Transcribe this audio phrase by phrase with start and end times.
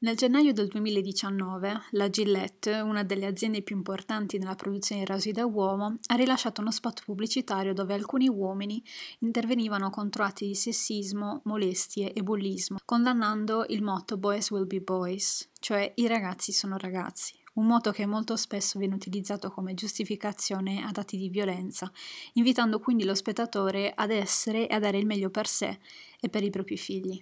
[0.00, 5.32] Nel gennaio del 2019, la Gillette, una delle aziende più importanti nella produzione di rasoii
[5.32, 8.80] da uomo, ha rilasciato uno spot pubblicitario dove alcuni uomini
[9.18, 15.48] intervenivano contro atti di sessismo, molestie e bullismo, condannando il motto Boys will be boys,
[15.58, 20.96] cioè i ragazzi sono ragazzi, un motto che molto spesso viene utilizzato come giustificazione ad
[20.96, 21.90] atti di violenza,
[22.34, 25.76] invitando quindi lo spettatore ad essere e a dare il meglio per sé
[26.20, 27.20] e per i propri figli.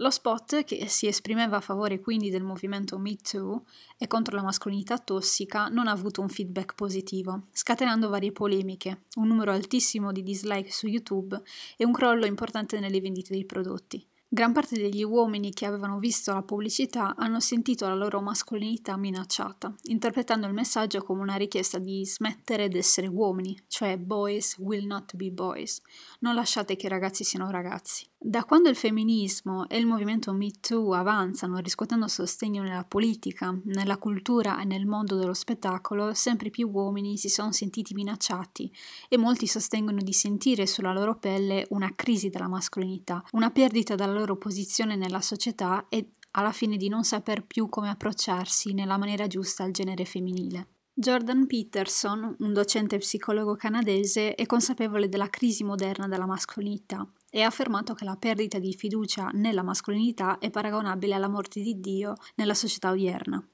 [0.00, 3.64] Lo spot, che si esprimeva a favore quindi del movimento Me Too
[3.96, 9.26] e contro la mascolinità tossica, non ha avuto un feedback positivo, scatenando varie polemiche, un
[9.26, 11.40] numero altissimo di dislike su YouTube
[11.76, 14.06] e un crollo importante nelle vendite dei prodotti.
[14.30, 19.74] Gran parte degli uomini che avevano visto la pubblicità hanno sentito la loro mascolinità minacciata,
[19.84, 25.30] interpretando il messaggio come una richiesta di smettere d'essere uomini, cioè boys will not be
[25.30, 25.80] boys.
[26.20, 28.06] Non lasciate che i ragazzi siano ragazzi.
[28.20, 33.96] Da quando il femminismo e il movimento Me Too avanzano riscuotendo sostegno nella politica, nella
[33.96, 38.70] cultura e nel mondo dello spettacolo, sempre più uomini si sono sentiti minacciati
[39.08, 44.12] e molti sostengono di sentire sulla loro pelle una crisi della mascolinità, una perdita della
[44.12, 49.28] loro posizione nella società e alla fine di non saper più come approcciarsi nella maniera
[49.28, 50.66] giusta al genere femminile.
[50.92, 57.46] Jordan Peterson, un docente psicologo canadese, è consapevole della crisi moderna della mascolinità e ha
[57.46, 62.54] affermato che la perdita di fiducia nella mascolinità è paragonabile alla morte di Dio nella
[62.54, 63.44] società odierna.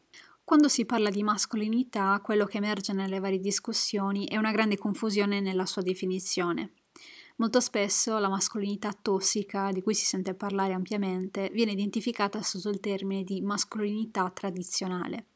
[0.44, 5.40] Quando si parla di mascolinità, quello che emerge nelle varie discussioni è una grande confusione
[5.40, 6.72] nella sua definizione.
[7.36, 12.78] Molto spesso la mascolinità tossica, di cui si sente parlare ampiamente, viene identificata sotto il
[12.78, 15.28] termine di mascolinità tradizionale,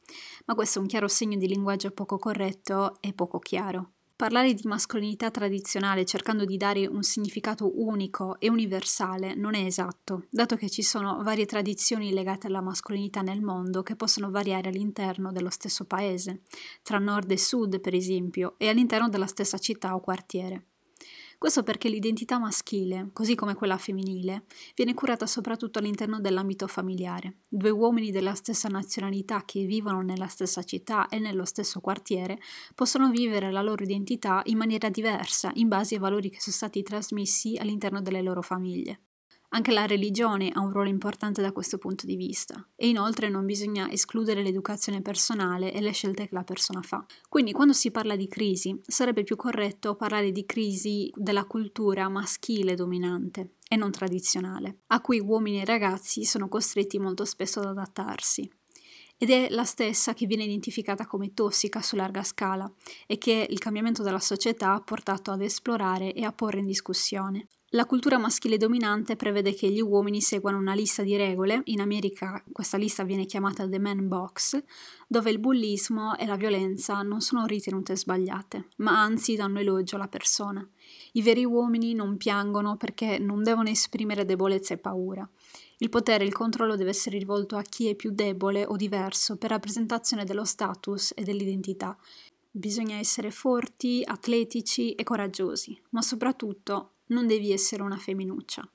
[0.44, 3.94] ma questo è un chiaro segno di linguaggio poco corretto e poco chiaro.
[4.18, 10.24] Parlare di mascolinità tradizionale cercando di dare un significato unico e universale non è esatto,
[10.28, 15.30] dato che ci sono varie tradizioni legate alla mascolinità nel mondo che possono variare all'interno
[15.30, 16.40] dello stesso paese,
[16.82, 20.64] tra nord e sud per esempio, e all'interno della stessa città o quartiere.
[21.38, 27.36] Questo perché l'identità maschile, così come quella femminile, viene curata soprattutto all'interno dell'ambito familiare.
[27.48, 32.40] Due uomini della stessa nazionalità che vivono nella stessa città e nello stesso quartiere
[32.74, 36.82] possono vivere la loro identità in maniera diversa in base ai valori che sono stati
[36.82, 39.02] trasmessi all'interno delle loro famiglie.
[39.50, 43.46] Anche la religione ha un ruolo importante da questo punto di vista e inoltre non
[43.46, 47.04] bisogna escludere l'educazione personale e le scelte che la persona fa.
[47.30, 52.74] Quindi quando si parla di crisi sarebbe più corretto parlare di crisi della cultura maschile
[52.74, 58.50] dominante e non tradizionale, a cui uomini e ragazzi sono costretti molto spesso ad adattarsi
[59.20, 62.70] ed è la stessa che viene identificata come tossica su larga scala
[63.06, 67.48] e che il cambiamento della società ha portato ad esplorare e a porre in discussione.
[67.72, 72.42] La cultura maschile dominante prevede che gli uomini seguano una lista di regole, in America
[72.50, 74.58] questa lista viene chiamata The Man Box,
[75.06, 80.08] dove il bullismo e la violenza non sono ritenute sbagliate, ma anzi danno elogio alla
[80.08, 80.66] persona.
[81.12, 85.28] I veri uomini non piangono perché non devono esprimere debolezza e paura.
[85.76, 89.36] Il potere e il controllo deve essere rivolto a chi è più debole o diverso
[89.36, 91.98] per rappresentazione dello status e dell'identità.
[92.50, 98.68] Bisogna essere forti, atletici e coraggiosi, ma soprattutto non devi essere una femminuccia.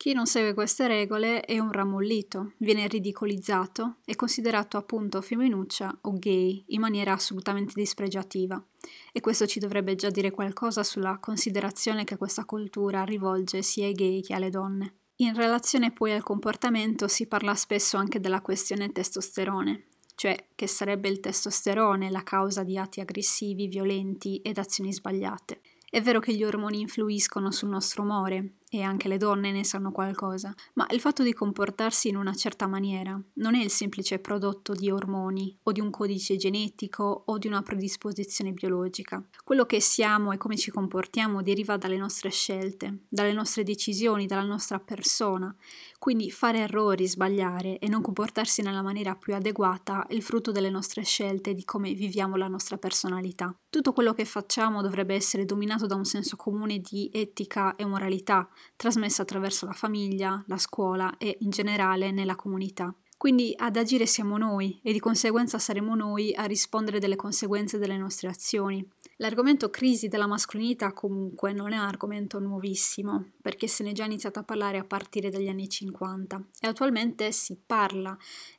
[0.00, 6.18] Chi non segue queste regole è un ramollito, viene ridicolizzato e considerato appunto femminuccia o
[6.18, 8.64] gay in maniera assolutamente dispregiativa.
[9.12, 13.92] E questo ci dovrebbe già dire qualcosa sulla considerazione che questa cultura rivolge sia ai
[13.92, 14.94] gay che alle donne.
[15.16, 21.10] In relazione poi al comportamento si parla spesso anche della questione testosterone, cioè che sarebbe
[21.10, 25.60] il testosterone la causa di atti aggressivi, violenti ed azioni sbagliate.
[25.92, 29.90] È vero che gli ormoni influiscono sul nostro umore e anche le donne ne sanno
[29.90, 34.72] qualcosa, ma il fatto di comportarsi in una certa maniera non è il semplice prodotto
[34.74, 39.22] di ormoni o di un codice genetico o di una predisposizione biologica.
[39.42, 44.44] Quello che siamo e come ci comportiamo deriva dalle nostre scelte, dalle nostre decisioni, dalla
[44.44, 45.54] nostra persona.
[45.98, 50.70] Quindi fare errori, sbagliare e non comportarsi nella maniera più adeguata è il frutto delle
[50.70, 53.54] nostre scelte di come viviamo la nostra personalità.
[53.68, 58.48] Tutto quello che facciamo dovrebbe essere dominato da un senso comune di etica e moralità,
[58.76, 62.94] trasmessa attraverso la famiglia, la scuola e in generale nella comunità.
[63.20, 67.98] Quindi ad agire siamo noi e di conseguenza saremo noi a rispondere delle conseguenze delle
[67.98, 68.82] nostre azioni.
[69.16, 74.06] L'argomento crisi della mascolinità comunque non è un argomento nuovissimo, perché se ne è già
[74.06, 78.16] iniziato a parlare a partire dagli anni 50 e attualmente si parla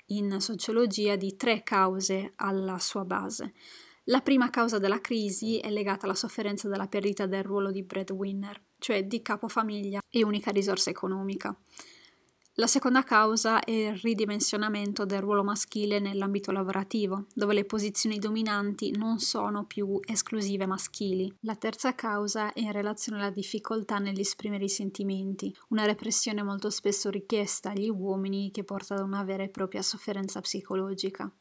[0.09, 3.53] in sociologia di tre cause alla sua base.
[4.05, 8.61] La prima causa della crisi è legata alla sofferenza della perdita del ruolo di breadwinner,
[8.81, 11.55] cioè di capofamiglia e unica risorsa economica.
[12.55, 18.91] La seconda causa è il ridimensionamento del ruolo maschile nell'ambito lavorativo, dove le posizioni dominanti
[18.91, 21.33] non sono più esclusive maschili.
[21.41, 27.09] La terza causa è in relazione alla difficoltà nell'esprimere i sentimenti, una repressione molto spesso
[27.09, 31.31] richiesta agli uomini che porta ad una vera e propria sofferenza psicologica.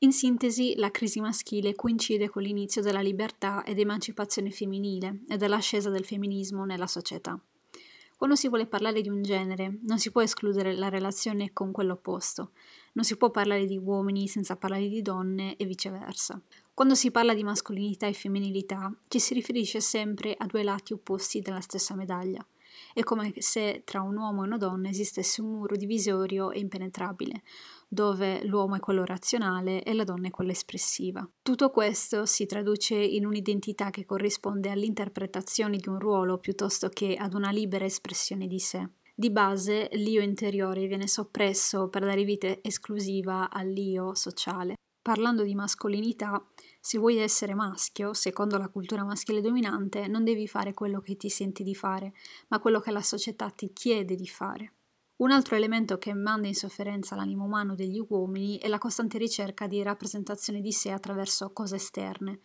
[0.00, 5.90] In sintesi, la crisi maschile coincide con l'inizio della libertà ed emancipazione femminile e dell'ascesa
[5.90, 7.36] del femminismo nella società.
[8.16, 11.94] Quando si vuole parlare di un genere, non si può escludere la relazione con quello
[11.94, 12.52] opposto.
[12.92, 16.40] Non si può parlare di uomini senza parlare di donne e viceversa.
[16.74, 21.40] Quando si parla di mascolinità e femminilità, ci si riferisce sempre a due lati opposti
[21.40, 22.46] della stessa medaglia.
[22.92, 27.42] È come se tra un uomo e una donna esistesse un muro divisorio e impenetrabile,
[27.88, 31.28] dove l'uomo è quello razionale e la donna è quella espressiva.
[31.42, 37.32] Tutto questo si traduce in un'identità che corrisponde all'interpretazione di un ruolo piuttosto che ad
[37.32, 38.86] una libera espressione di sé.
[39.14, 44.74] Di base l'io interiore viene soppresso per dare vita esclusiva all'io sociale.
[45.02, 46.46] Parlando di mascolinità,
[46.78, 51.30] se vuoi essere maschio, secondo la cultura maschile dominante, non devi fare quello che ti
[51.30, 52.12] senti di fare,
[52.48, 54.74] ma quello che la società ti chiede di fare.
[55.18, 59.66] Un altro elemento che manda in sofferenza l'animo umano degli uomini è la costante ricerca
[59.66, 62.38] di rappresentazione di sé attraverso cose esterne,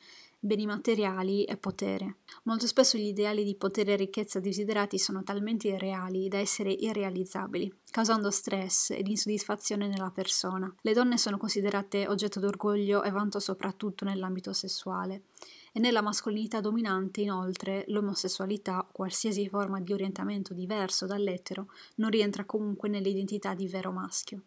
[0.45, 2.17] beni materiali e potere.
[2.43, 8.29] Molto spesso gli ideali di potere, ricchezza desiderati sono talmente irreali da essere irrealizzabili, causando
[8.29, 10.73] stress ed insoddisfazione nella persona.
[10.81, 15.23] Le donne sono considerate oggetto d'orgoglio e vanto soprattutto nell'ambito sessuale
[15.71, 22.43] e nella mascolinità dominante inoltre l'omosessualità o qualsiasi forma di orientamento diverso dall'etero non rientra
[22.43, 24.41] comunque nell'identità di vero maschio.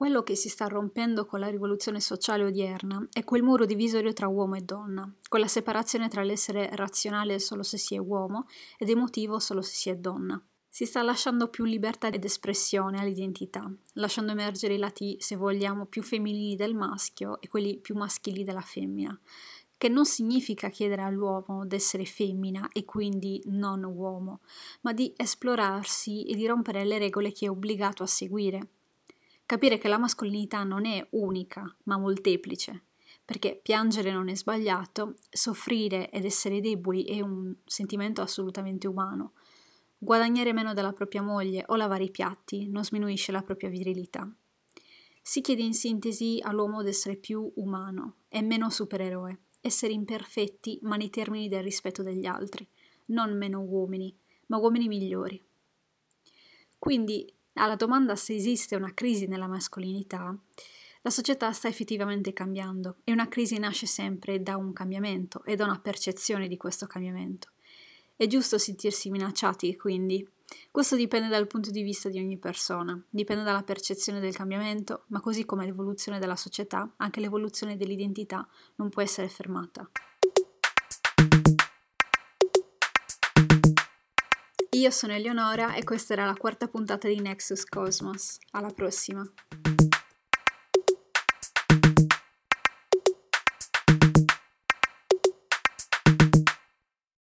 [0.00, 4.28] Quello che si sta rompendo con la rivoluzione sociale odierna è quel muro divisorio tra
[4.28, 8.46] uomo e donna, quella separazione tra l'essere razionale solo se si è uomo
[8.78, 10.42] ed emotivo solo se si è donna.
[10.66, 16.02] Si sta lasciando più libertà ed espressione all'identità, lasciando emergere i lati, se vogliamo, più
[16.02, 19.20] femminili del maschio e quelli più maschili della femmina,
[19.76, 24.40] che non significa chiedere all'uomo d'essere femmina e quindi non uomo,
[24.80, 28.68] ma di esplorarsi e di rompere le regole che è obbligato a seguire.
[29.50, 32.84] Capire che la mascolinità non è unica, ma molteplice,
[33.24, 39.32] perché piangere non è sbagliato, soffrire ed essere deboli è un sentimento assolutamente umano.
[39.98, 44.32] Guadagnare meno della propria moglie o lavare i piatti non sminuisce la propria virilità.
[45.20, 51.10] Si chiede in sintesi all'uomo d'essere più umano e meno supereroe, essere imperfetti ma nei
[51.10, 52.64] termini del rispetto degli altri,
[53.06, 55.42] non meno uomini, ma uomini migliori.
[56.78, 60.36] Quindi, alla domanda se esiste una crisi nella mascolinità,
[61.02, 65.64] la società sta effettivamente cambiando e una crisi nasce sempre da un cambiamento e da
[65.64, 67.48] una percezione di questo cambiamento.
[68.14, 70.28] È giusto sentirsi minacciati, quindi,
[70.70, 75.20] questo dipende dal punto di vista di ogni persona, dipende dalla percezione del cambiamento, ma
[75.20, 78.46] così come l'evoluzione della società, anche l'evoluzione dell'identità
[78.76, 79.90] non può essere fermata.
[84.80, 88.38] Io sono Eleonora e questa era la quarta puntata di Nexus Cosmos.
[88.52, 89.30] Alla prossima!